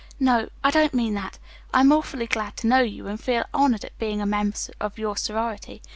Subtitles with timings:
[0.19, 1.37] No, I don't mean that.
[1.75, 5.15] I'm awfully glad to know you, and feel honored at being a member of your
[5.15, 5.83] sorority.